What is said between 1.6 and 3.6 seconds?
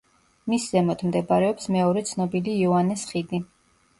მეორე ცნობილი იოანეს ხიდი.